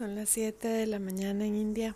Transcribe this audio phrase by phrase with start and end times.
[0.00, 1.94] Son las 7 de la mañana en India.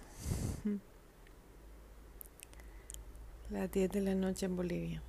[3.49, 5.03] Las 10 de la noche en Bolivia.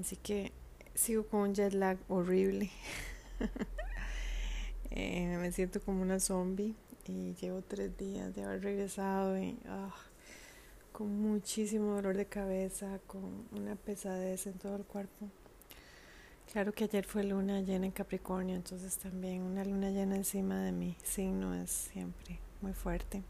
[0.00, 0.50] Así que
[0.96, 2.68] sigo con un jet lag horrible.
[4.96, 6.74] Eh, me siento como una zombie
[7.06, 9.92] y llevo tres días de haber regresado y ah,
[10.92, 15.28] con muchísimo dolor de cabeza, con una pesadez en todo el cuerpo.
[16.52, 20.70] Claro que ayer fue luna llena en Capricornio, entonces también una luna llena encima de
[20.70, 23.22] mi signo es siempre muy fuerte.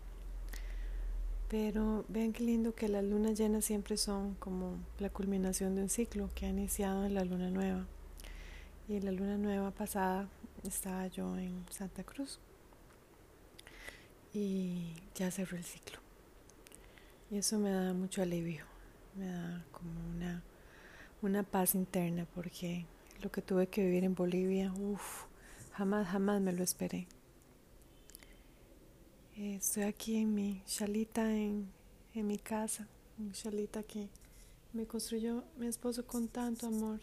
[1.49, 5.89] Pero vean qué lindo que las lunas llenas siempre son como la culminación de un
[5.89, 7.87] ciclo que ha iniciado en la luna nueva.
[8.89, 10.29] Y en la luna nueva pasada
[10.63, 12.39] estaba yo en Santa Cruz
[14.35, 15.99] y ya cerró el ciclo.
[17.31, 18.65] Y eso me da mucho alivio,
[19.17, 20.43] me da como una,
[21.23, 22.85] una paz interna porque
[23.25, 25.25] lo que tuve que vivir en Bolivia, uff,
[25.73, 27.07] jamás, jamás me lo esperé.
[29.35, 31.67] Estoy aquí en mi chalita, en,
[32.13, 32.87] en mi casa,
[33.17, 34.11] mi chalita que
[34.75, 37.01] me construyó mi esposo con tanto amor.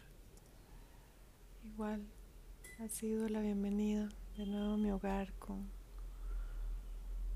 [1.73, 2.03] Igual
[2.79, 5.65] ha sido la bienvenida de nuevo a mi hogar con,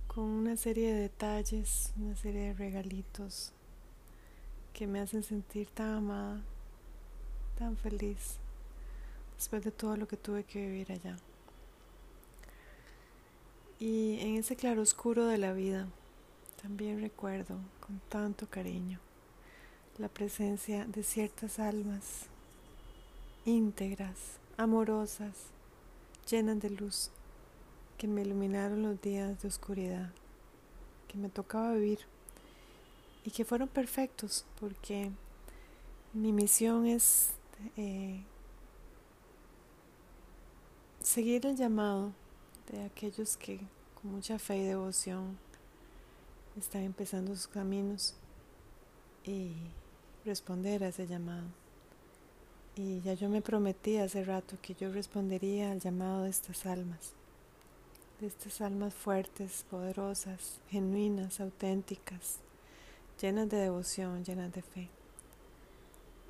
[0.06, 3.52] con una serie de detalles, una serie de regalitos
[4.74, 6.44] que me hacen sentir tan amada,
[7.58, 8.38] tan feliz
[9.38, 11.18] después de todo lo que tuve que vivir allá.
[13.80, 15.88] Y en ese claroscuro de la vida
[16.62, 19.00] también recuerdo con tanto cariño
[19.98, 22.28] la presencia de ciertas almas
[23.46, 25.36] íntegras, amorosas,
[26.30, 27.12] llenas de luz,
[27.98, 30.12] que me iluminaron los días de oscuridad,
[31.08, 32.00] que me tocaba vivir
[33.24, 35.12] y que fueron perfectos porque
[36.14, 37.30] mi misión es
[37.78, 38.24] eh,
[41.06, 42.14] seguir el llamado
[42.72, 43.60] de aquellos que
[43.94, 45.38] con mucha fe y devoción
[46.58, 48.16] están empezando sus caminos
[49.24, 49.54] y
[50.26, 51.46] responder a ese llamado.
[52.76, 57.14] Y ya yo me prometí hace rato que yo respondería al llamado de estas almas,
[58.20, 62.40] de estas almas fuertes, poderosas, genuinas, auténticas,
[63.22, 64.90] llenas de devoción, llenas de fe.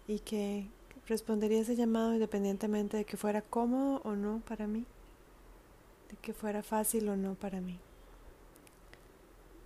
[0.07, 0.67] Y que
[1.07, 4.85] respondería ese llamado independientemente de que fuera cómodo o no para mí,
[6.09, 7.79] de que fuera fácil o no para mí.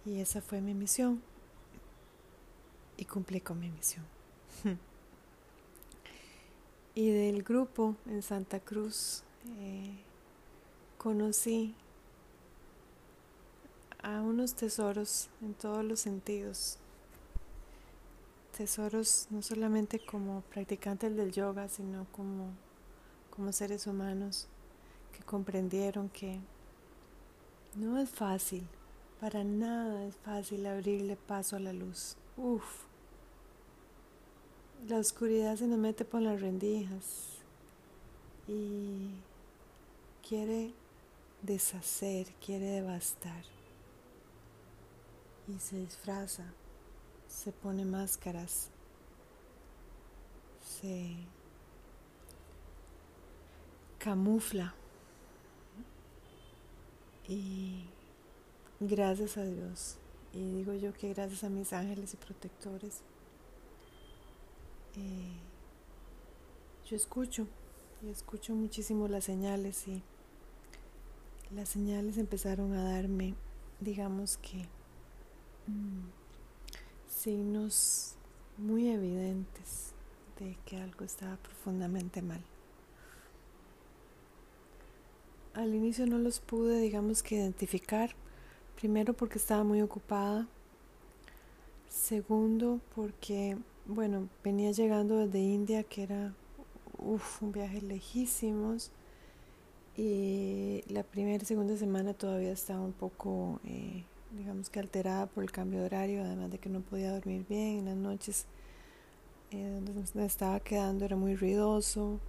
[0.06, 1.22] Y esa fue mi misión.
[2.98, 4.06] Y cumplí con mi misión.
[6.96, 9.24] y del grupo en Santa Cruz
[9.60, 9.96] eh,
[10.98, 11.76] conocí
[14.02, 16.78] a unos tesoros en todos los sentidos
[18.60, 22.50] tesoros no solamente como practicantes del yoga, sino como,
[23.30, 24.50] como seres humanos
[25.14, 26.42] que comprendieron que
[27.78, 28.68] no es fácil,
[29.22, 32.18] para nada es fácil abrirle paso a la luz.
[32.36, 32.84] Uf,
[34.90, 37.38] la oscuridad se nos mete por las rendijas
[38.46, 39.12] y
[40.28, 40.74] quiere
[41.44, 43.46] deshacer, quiere devastar
[45.48, 46.44] y se disfraza
[47.30, 48.72] se pone máscaras,
[50.60, 51.16] se
[54.00, 54.74] camufla.
[57.28, 57.86] Y
[58.80, 59.98] gracias a Dios,
[60.34, 63.02] y digo yo que gracias a mis ángeles y protectores,
[64.98, 65.38] eh,
[66.88, 67.48] yo escucho
[68.02, 70.02] y escucho muchísimo las señales y
[71.52, 73.36] las señales empezaron a darme,
[73.80, 74.66] digamos que,
[75.68, 76.19] mm,
[77.20, 78.16] signos
[78.58, 79.92] muy evidentes
[80.40, 82.42] de que algo estaba profundamente mal.
[85.54, 88.16] Al inicio no los pude, digamos que identificar,
[88.78, 90.48] primero porque estaba muy ocupada,
[91.90, 96.34] segundo porque, bueno, venía llegando desde India, que era
[96.98, 98.92] un viaje lejísimos,
[99.98, 103.60] y la primera y segunda semana todavía estaba un poco...
[103.66, 107.46] Eh, digamos que alterada por el cambio de horario, además de que no podía dormir
[107.48, 108.46] bien en las noches.
[109.52, 112.20] Eh, donde me estaba quedando era muy ruidoso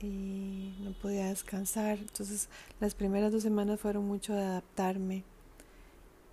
[0.00, 1.98] y no podía descansar.
[1.98, 2.48] Entonces
[2.80, 5.24] las primeras dos semanas fueron mucho de adaptarme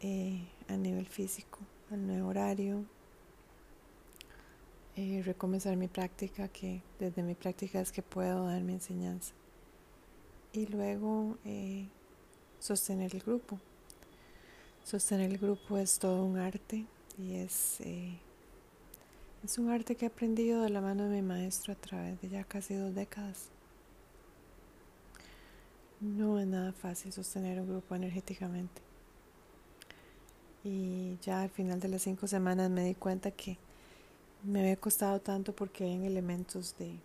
[0.01, 1.59] eh, a nivel físico,
[1.91, 2.85] al nuevo horario,
[4.97, 9.33] eh, recomenzar mi práctica, que desde mi práctica es que puedo dar mi enseñanza.
[10.53, 11.87] Y luego eh,
[12.59, 13.59] sostener el grupo.
[14.85, 16.85] Sostener el grupo es todo un arte
[17.17, 18.19] y es, eh,
[19.43, 22.29] es un arte que he aprendido de la mano de mi maestro a través de
[22.29, 23.49] ya casi dos décadas.
[25.99, 28.79] No es nada fácil sostener un grupo energéticamente.
[30.63, 33.57] Y ya al final de las cinco semanas me di cuenta que
[34.43, 36.95] me había costado tanto porque hay elementos de,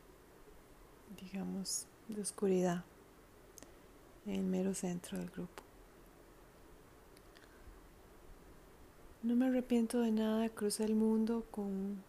[1.18, 2.84] digamos, de oscuridad
[4.26, 5.69] en el mero centro del grupo.
[9.22, 12.02] No me arrepiento de nada, crucé el mundo con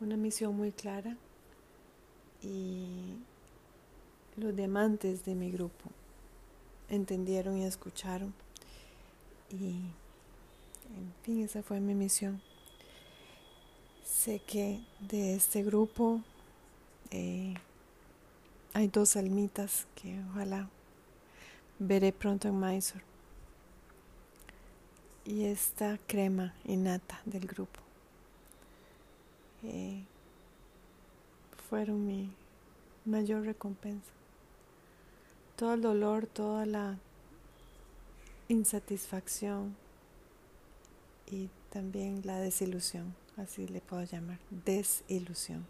[0.00, 1.16] una misión muy clara
[2.42, 3.14] y
[4.36, 5.84] los diamantes de mi grupo
[6.88, 8.34] entendieron y escucharon.
[9.48, 9.76] Y
[10.96, 12.42] en fin esa fue mi misión.
[14.04, 16.20] Sé que de este grupo
[17.12, 17.54] eh,
[18.72, 20.68] hay dos almitas que ojalá
[21.78, 23.15] veré pronto en Mysore
[25.26, 27.80] y esta crema innata del grupo.
[29.64, 30.04] Eh,
[31.68, 32.30] fueron mi
[33.04, 34.12] mayor recompensa.
[35.56, 36.98] Todo el dolor, toda la
[38.48, 39.74] insatisfacción
[41.28, 45.66] y también la desilusión, así le puedo llamar, desilusión,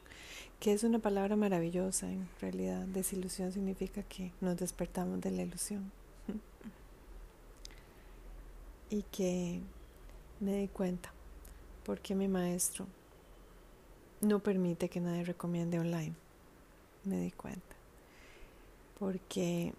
[0.61, 2.85] que es una palabra maravillosa en realidad.
[2.87, 5.91] Desilusión significa que nos despertamos de la ilusión
[8.91, 9.61] y que
[10.41, 11.12] me di cuenta
[11.85, 12.87] porque mi maestro
[14.21, 16.15] no permite que nadie recomiende online.
[17.05, 17.77] Me di cuenta.
[18.99, 19.73] Porque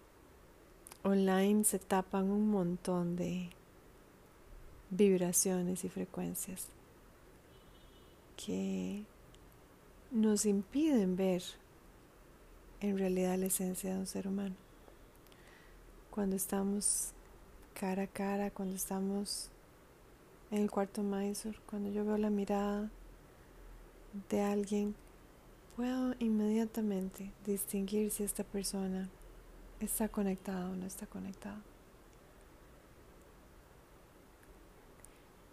[1.03, 3.49] online se tapan un montón de
[4.89, 6.67] vibraciones y frecuencias
[8.37, 9.03] que
[10.11, 11.43] nos impiden ver
[12.79, 14.55] en realidad la esencia de un ser humano.
[16.11, 17.11] Cuando estamos
[17.79, 19.49] cara a cara, cuando estamos
[20.49, 22.89] en el cuarto Mysore, cuando yo veo la mirada
[24.29, 24.95] de alguien,
[25.75, 29.09] puedo inmediatamente distinguir si esta persona
[29.79, 31.61] está conectada o no está conectada.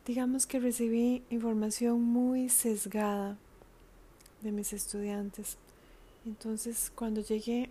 [0.07, 3.37] Digamos que recibí información muy sesgada
[4.41, 5.59] de mis estudiantes.
[6.25, 7.69] Entonces, cuando llegué,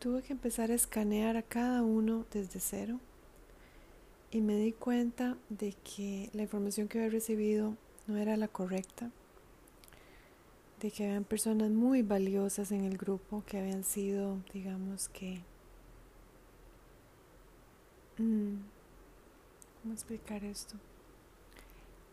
[0.00, 2.98] tuve que empezar a escanear a cada uno desde cero
[4.32, 7.76] y me di cuenta de que la información que había recibido
[8.06, 9.10] no era la correcta,
[10.80, 15.42] de que habían personas muy valiosas en el grupo que habían sido, digamos que,
[18.16, 18.54] mm,
[19.82, 20.76] ¿cómo explicar esto?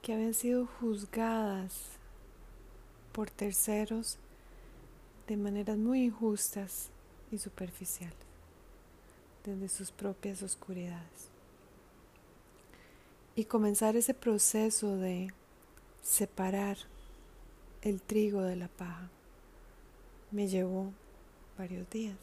[0.02, 1.92] Que habían sido juzgadas
[3.14, 4.18] por terceros
[5.26, 6.90] de maneras muy injustas
[7.32, 8.18] y superficiales,
[9.46, 11.29] desde sus propias oscuridades
[13.40, 15.30] y comenzar ese proceso de
[16.04, 16.78] separar
[17.82, 19.10] el trigo de la paja
[20.32, 20.92] me llevó
[21.58, 22.18] varios días.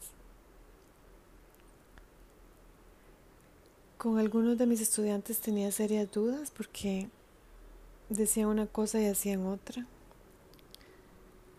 [3.97, 7.09] Con algunos de mis estudiantes tenía serias dudas porque
[8.09, 9.87] decían una cosa y hacían otra.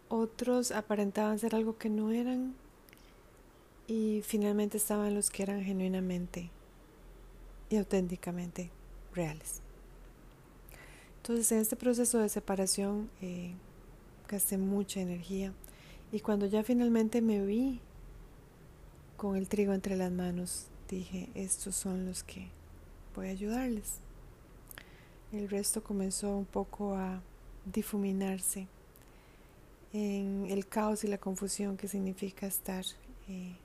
[0.09, 2.55] Otros aparentaban ser algo que no eran
[3.89, 6.49] y finalmente estaban los que eran genuinamente
[7.71, 8.78] y auténticamente
[9.19, 9.61] reales.
[11.19, 13.53] Entonces en este proceso de separación eh,
[14.29, 15.53] gasté mucha energía
[16.11, 17.81] y cuando ya finalmente me vi
[19.17, 22.49] con el trigo entre las manos, dije, estos son los que
[23.15, 23.99] voy a ayudarles.
[25.33, 27.21] El resto comenzó un poco a
[27.67, 28.69] difuminarse
[29.93, 32.85] en el caos y la confusión que significa estar
[33.29, 33.57] eh,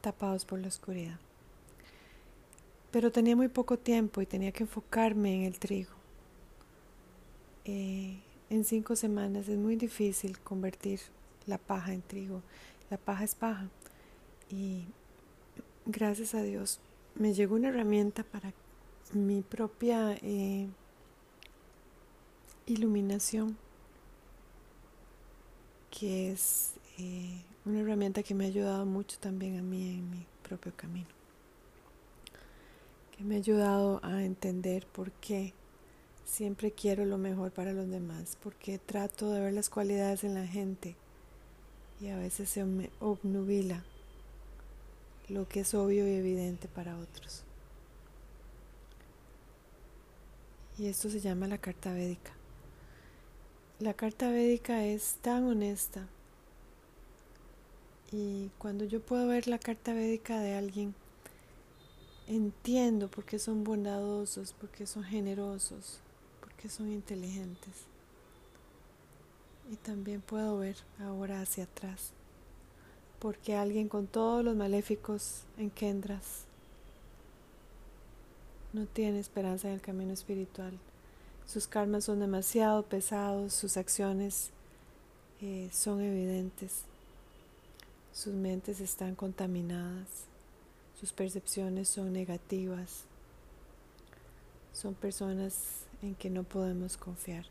[0.00, 1.18] tapados por la oscuridad.
[2.92, 5.90] Pero tenía muy poco tiempo y tenía que enfocarme en el trigo.
[7.64, 8.18] Eh,
[8.50, 11.00] en cinco semanas es muy difícil convertir
[11.46, 12.42] la paja en trigo.
[12.90, 13.66] La paja es paja.
[14.50, 14.84] Y
[15.86, 16.80] gracias a Dios
[17.14, 18.52] me llegó una herramienta para
[19.14, 20.68] mi propia eh,
[22.66, 23.56] iluminación,
[25.90, 30.26] que es eh, una herramienta que me ha ayudado mucho también a mí en mi
[30.42, 31.21] propio camino
[33.24, 35.54] me ha ayudado a entender por qué
[36.24, 40.46] siempre quiero lo mejor para los demás, porque trato de ver las cualidades en la
[40.46, 40.96] gente
[42.00, 43.84] y a veces se me obnubila
[45.28, 47.44] lo que es obvio y evidente para otros.
[50.78, 52.32] Y esto se llama la carta védica.
[53.78, 56.06] La carta védica es tan honesta
[58.10, 60.94] y cuando yo puedo ver la carta védica de alguien
[62.26, 65.98] entiendo por qué son bondadosos, por qué son generosos,
[66.40, 67.86] por qué son inteligentes.
[69.70, 72.12] Y también puedo ver ahora hacia atrás
[73.22, 76.42] porque alguien con todos los maléficos en Kendras
[78.72, 80.72] no tiene esperanza en el camino espiritual.
[81.46, 84.50] Sus karmas son demasiado pesados, sus acciones
[85.40, 86.82] eh, son evidentes,
[88.12, 90.08] sus mentes están contaminadas,
[91.02, 93.06] sus percepciones son negativas,
[94.72, 97.46] son personas en que no podemos confiar.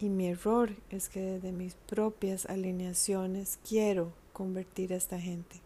[0.00, 5.60] Y mi error es que desde mis propias alineaciones quiero convertir a esta gente.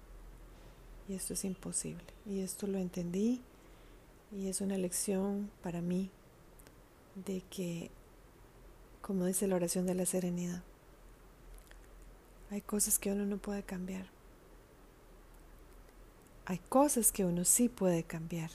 [1.09, 2.03] Y esto es imposible.
[2.27, 3.41] Y esto lo entendí
[4.33, 6.11] y es una lección para mí
[7.25, 7.93] de que,
[9.01, 10.65] como dice la oración de la serenidad,
[12.51, 14.07] hay cosas que uno no puede cambiar.
[16.45, 18.51] Hay cosas que uno sí puede cambiar,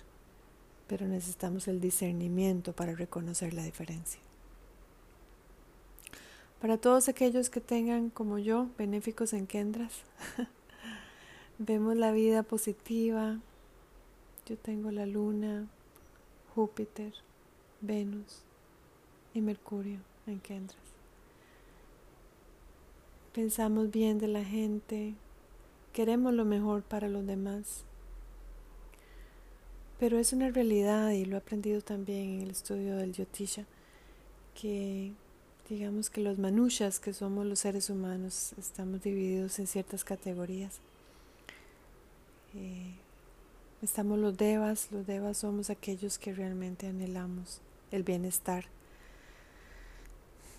[0.88, 4.20] pero necesitamos el discernimiento para reconocer la diferencia.
[6.60, 9.94] Para todos aquellos que tengan, como yo, benéficos en Kendras,
[11.60, 13.39] vemos la vida positiva.
[14.48, 15.67] Yo tengo la luna,
[16.56, 17.13] Júpiter,
[17.82, 18.41] Venus
[19.34, 20.82] y Mercurio en Kendras.
[23.34, 25.13] Pensamos bien de la gente,
[25.97, 27.81] queremos lo mejor para los demás.
[29.99, 33.65] Pero es una realidad y lo he aprendido también en el estudio del Yotisha,
[34.53, 35.11] que
[35.67, 40.81] digamos que los manushas, que somos los seres humanos, estamos divididos en ciertas categorías.
[42.53, 42.93] Eh,
[43.81, 48.65] estamos los devas, los devas somos aquellos que realmente anhelamos el bienestar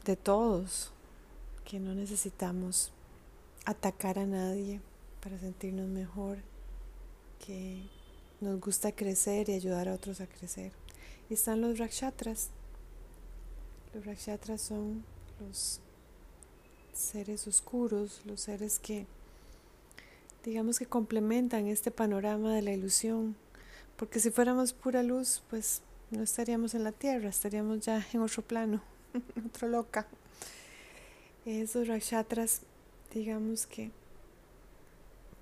[0.05, 0.91] de todos,
[1.65, 2.91] que no necesitamos
[3.67, 4.81] atacar a nadie
[5.29, 6.39] para sentirnos mejor,
[7.45, 7.83] que
[8.41, 10.73] nos gusta crecer y ayudar a otros a crecer.
[11.29, 12.49] Y están los rakshatras,
[13.93, 15.05] los rakshatras son
[15.39, 15.81] los
[16.95, 19.07] seres oscuros, los seres que
[20.47, 23.37] digamos que complementan este panorama de la ilusión,
[23.99, 28.43] porque si fuéramos pura luz, pues no estaríamos en la tierra, estaríamos ya en otro
[28.43, 28.81] plano,
[29.47, 30.07] otro loca.
[31.45, 32.63] Esos rakshatras,
[33.13, 33.91] digamos que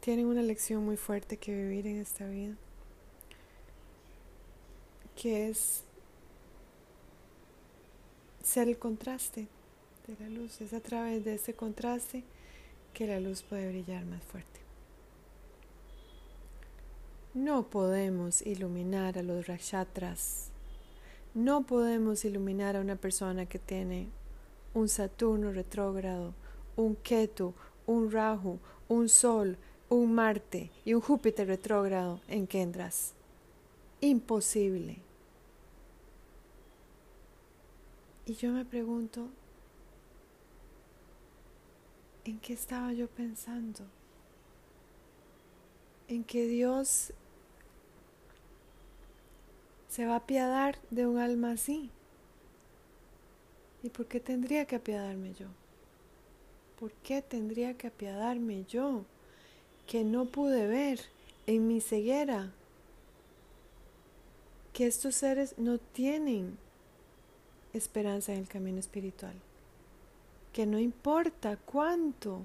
[0.07, 2.55] tienen una lección muy fuerte que vivir en esta vida,
[5.17, 5.83] que es
[8.41, 9.49] ser el contraste
[10.07, 10.61] de la luz.
[10.61, 12.23] Es a través de ese contraste
[12.95, 14.61] que la luz puede brillar más fuerte.
[17.35, 20.51] No podemos iluminar a los rakshatras.
[21.35, 24.07] No podemos iluminar a una persona que tiene
[24.73, 26.33] un Saturno retrógrado,
[26.77, 27.55] un Ketu,
[27.89, 29.59] un Rahu, un Sol,
[29.89, 33.13] un Marte y un Júpiter retrógrado en Kendras.
[34.01, 34.99] Imposible.
[38.27, 39.29] Y yo me pregunto,
[42.25, 43.85] ¿en qué estaba yo pensando?
[46.09, 47.13] En que Dios
[49.89, 51.91] se va a apiadar de un alma así.
[53.85, 55.47] ¿Y por qué tendría que apiadarme yo?
[56.81, 59.05] ¿Por qué tendría que apiadarme yo
[59.87, 61.01] que no pude ver
[61.47, 62.53] en mi ceguera
[64.73, 66.59] que estos seres no tienen
[67.73, 69.35] esperanza en el camino espiritual.
[70.53, 72.43] Que no importa cuánto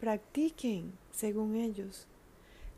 [0.00, 2.06] practiquen según ellos,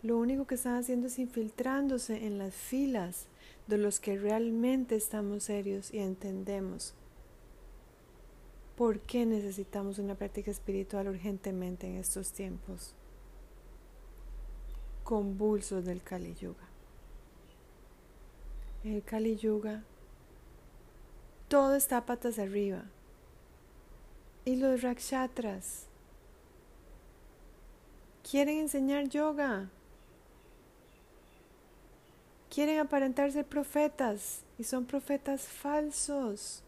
[0.03, 3.27] lo único que están haciendo es infiltrándose en las filas
[3.67, 6.95] de los que realmente estamos serios y entendemos
[8.77, 12.95] por qué necesitamos una práctica espiritual urgentemente en estos tiempos
[15.07, 16.67] convulsos del Kali Yuga.
[18.83, 19.85] El Kali Yuga
[21.49, 22.83] todo está patas arriba.
[24.45, 25.87] Y los rakshatras
[28.29, 29.69] quieren enseñar yoga.
[32.51, 36.65] Quieren aparentar ser profetas y son profetas falsos.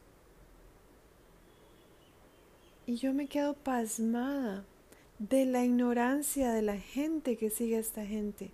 [2.87, 4.65] Y yo me quedo pasmada
[5.19, 8.51] de la ignorancia de la gente que sigue a esta gente,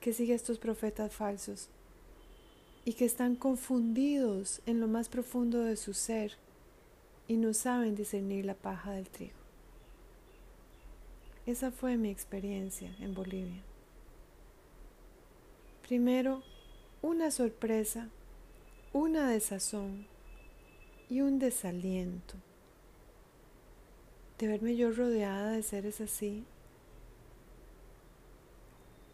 [0.00, 1.70] que sigue a estos profetas falsos
[2.84, 6.32] y que están confundidos en lo más profundo de su ser
[7.26, 9.38] y no saben discernir la paja del trigo.
[11.46, 13.62] Esa fue mi experiencia en Bolivia.
[15.86, 16.42] Primero,
[17.00, 18.10] una sorpresa,
[18.92, 20.06] una desazón
[21.08, 22.34] y un desaliento
[24.38, 26.44] de verme yo rodeada de seres así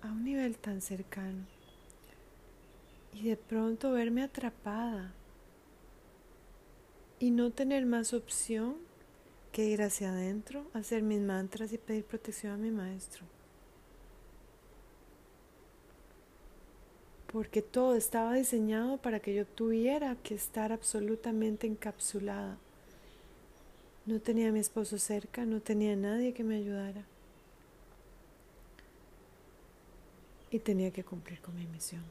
[0.03, 1.47] a un nivel tan cercano
[3.15, 5.15] y de pronto verme atrapada
[7.19, 8.77] y no tener más opción
[9.51, 13.25] que ir hacia adentro, hacer mis mantras y pedir protección a mi maestro.
[17.33, 22.59] Porque todo estaba diseñado para que yo tuviera que estar absolutamente encapsulada
[24.07, 27.05] no tenía a mi esposo cerca, no tenía a nadie que me ayudara.
[30.51, 32.03] Y tenía que cumplir con mi misión.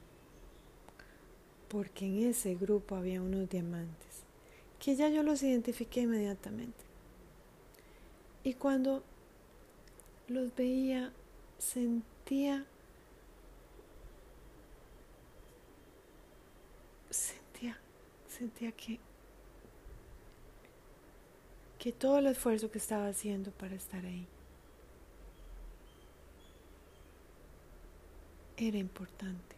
[1.70, 4.24] Porque en ese grupo había unos diamantes,
[4.80, 6.84] que ya yo los identifiqué inmediatamente.
[8.44, 9.04] Y cuando
[10.28, 11.14] los veía,
[11.60, 12.66] sentía
[18.44, 19.00] sentía que,
[21.84, 24.26] que todo el esfuerzo que estaba haciendo para estar ahí
[28.56, 29.58] era importante.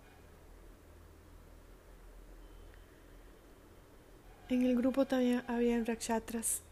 [4.50, 6.64] En el grupo también había rakshatras.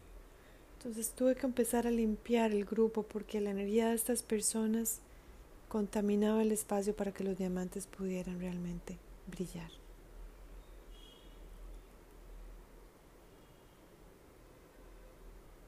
[0.78, 5.02] Entonces tuve que empezar a limpiar el grupo porque la energía de estas personas
[5.68, 9.83] contaminaba el espacio para que los diamantes pudieran realmente brillar.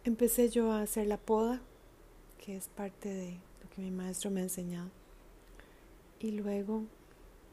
[0.08, 1.60] Empecé yo a hacer la poda,
[2.38, 4.90] que es parte de lo que mi maestro me ha enseñado.
[6.20, 6.84] Y luego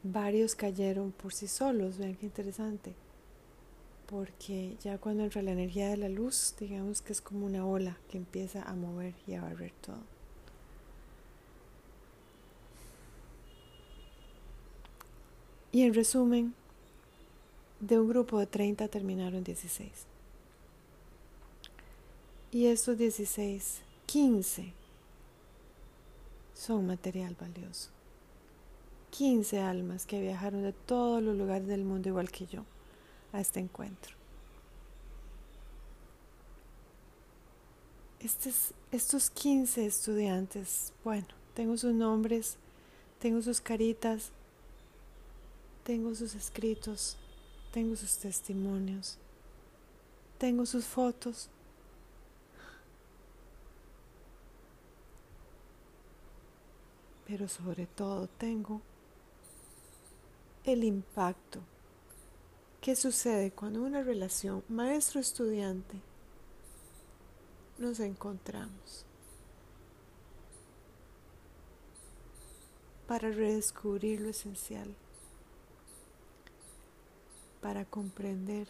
[0.03, 2.93] varios cayeron por sí solos, vean qué interesante.
[4.07, 7.97] Porque ya cuando entra la energía de la luz, digamos que es como una ola
[8.09, 10.01] que empieza a mover y a barrer todo.
[15.71, 16.53] Y en resumen,
[17.79, 20.12] de un grupo de 30 terminaron 16.
[22.53, 24.73] Y estos 16, 15
[26.53, 27.89] son material valioso.
[29.09, 32.63] 15 almas que viajaron de todos los lugares del mundo igual que yo
[33.31, 34.15] a este encuentro.
[38.91, 42.55] estos 15 estudiantes, bueno, tengo sus nombres,
[43.19, 44.31] tengo sus caritas,
[45.83, 47.17] tengo sus escritos,
[47.73, 49.17] tengo sus testimonios,
[50.37, 51.49] tengo sus fotos,
[57.33, 58.79] pero sobre todo tengo
[60.65, 61.61] el impacto
[62.79, 65.99] que sucede cuando una relación maestro-estudiante
[67.79, 69.07] nos encontramos
[73.07, 74.93] para redescubrir lo esencial,
[77.61, 78.67] para comprender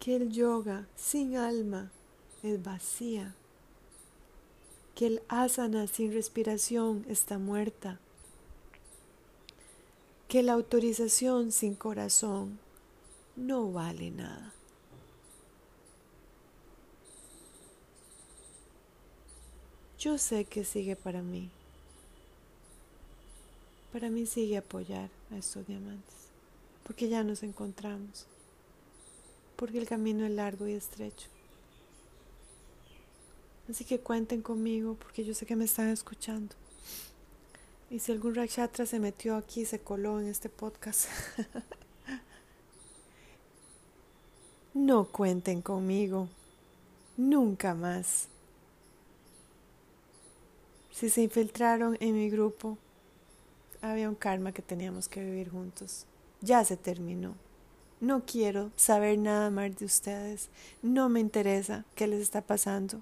[0.00, 1.92] que el yoga sin alma
[2.42, 3.36] es vacía
[4.96, 8.00] que el asana sin respiración está muerta,
[10.26, 12.58] que la autorización sin corazón
[13.36, 14.54] no vale nada.
[19.98, 21.50] Yo sé que sigue para mí.
[23.92, 26.14] Para mí sigue apoyar a estos diamantes,
[26.84, 28.24] porque ya nos encontramos,
[29.56, 31.35] porque el camino es largo y estrecho.
[33.68, 36.54] Así que cuenten conmigo porque yo sé que me están escuchando.
[37.90, 41.08] Y si algún Rakshatra se metió aquí, se coló en este podcast,
[44.74, 46.28] no cuenten conmigo.
[47.16, 48.28] Nunca más.
[50.92, 52.76] Si se infiltraron en mi grupo,
[53.82, 56.06] había un karma que teníamos que vivir juntos.
[56.40, 57.34] Ya se terminó.
[58.00, 60.50] No quiero saber nada más de ustedes.
[60.82, 63.00] No me interesa qué les está pasando.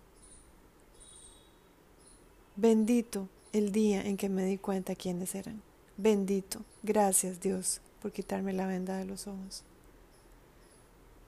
[2.57, 5.61] Bendito el día en que me di cuenta quiénes eran.
[5.97, 6.61] Bendito.
[6.83, 9.65] Gracias Dios por quitarme la venda de los ojos.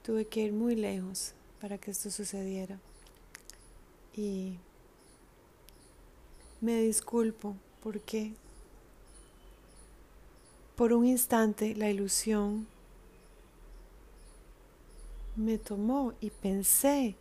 [0.03, 2.79] Tuve que ir muy lejos para que esto sucediera.
[4.15, 4.57] Y
[6.61, 8.33] me disculpo porque
[10.77, 12.67] por un instante la ilusión
[15.35, 17.15] me tomó y pensé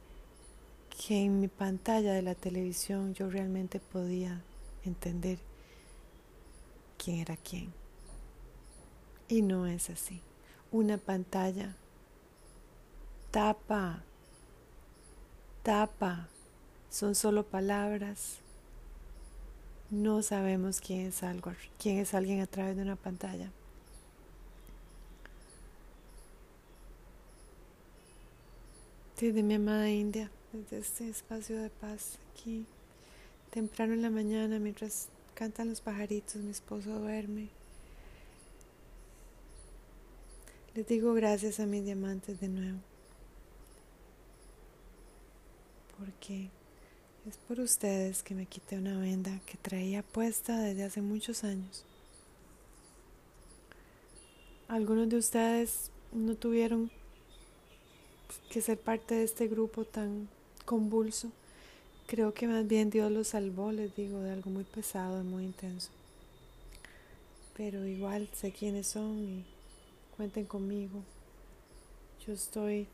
[0.97, 4.41] que en mi pantalla de la televisión yo realmente podía
[4.85, 5.39] entender
[6.97, 7.73] quién era quién.
[9.29, 10.21] Y no es así.
[10.73, 11.77] Una pantalla
[13.31, 14.03] tapa,
[15.63, 16.29] tapa,
[16.89, 18.39] son solo palabras.
[19.91, 23.51] No sabemos quién es algo, quién es alguien a través de una pantalla.
[29.21, 32.67] Desde mi amada India desde este espacio de paz aquí,
[33.51, 37.49] temprano en la mañana, mientras cantan los pajaritos, mi esposo duerme.
[40.75, 42.79] Les digo gracias a mis diamantes de nuevo,
[45.99, 46.51] porque
[47.29, 51.85] es por ustedes que me quité una venda que traía puesta desde hace muchos años.
[54.69, 56.91] algunos de ustedes no tuvieron
[58.51, 60.29] que ser parte de este grupo tan
[60.67, 61.31] convulso.
[62.07, 65.45] Creo que más bien Dios los salvó, les digo, de algo muy pesado y muy
[65.45, 65.91] intenso.
[67.57, 69.45] Pero igual sé quiénes son y
[70.17, 71.03] cuenten conmigo.
[72.27, 72.87] Yo estoy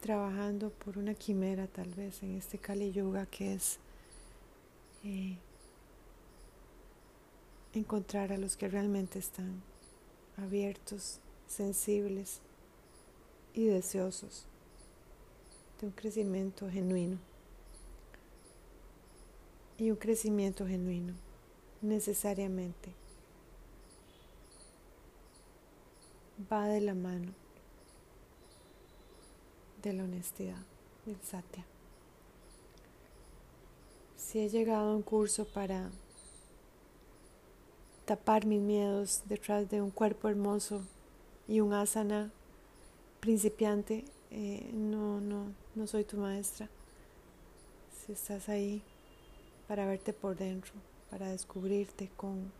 [0.00, 3.78] trabajando por una quimera tal vez en este Kali Yoga que es
[5.04, 5.36] eh,
[7.74, 9.62] encontrar a los que realmente están
[10.36, 12.40] abiertos, sensibles
[13.54, 14.46] y deseosos
[15.82, 17.18] un crecimiento genuino.
[19.78, 21.14] Y un crecimiento genuino
[21.80, 22.94] necesariamente
[26.50, 27.32] va de la mano
[29.82, 30.62] de la honestidad,
[31.04, 31.66] del satya.
[34.16, 35.90] Si he llegado a un curso para
[38.04, 40.82] tapar mis miedos detrás de un cuerpo hermoso
[41.48, 42.30] y un asana
[43.18, 46.70] principiante, eh, no, no, no soy tu maestra.
[47.92, 48.82] Si estás ahí
[49.68, 50.72] para verte por dentro,
[51.10, 52.50] para descubrirte con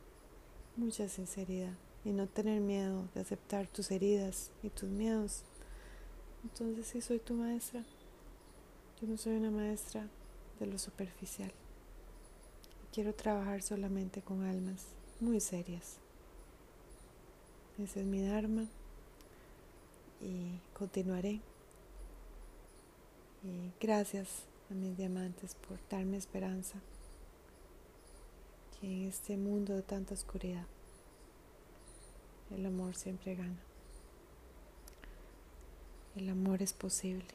[0.77, 1.73] mucha sinceridad
[2.05, 5.45] y no tener miedo de aceptar tus heridas y tus miedos,
[6.45, 7.83] entonces sí soy tu maestra.
[9.01, 10.07] Yo no soy una maestra
[10.61, 11.53] de lo superficial.
[12.93, 14.89] Quiero trabajar solamente con almas
[15.21, 15.97] muy serias.
[17.83, 18.67] Ese es mi Dharma
[20.21, 21.41] y continuaré.
[23.45, 26.79] Y gracias a mis diamantes por darme esperanza
[28.81, 30.67] que en este mundo de tanta oscuridad
[32.51, 33.59] el amor siempre gana.
[36.15, 37.27] El amor es posible.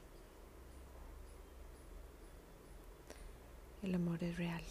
[3.82, 4.64] El amor es real.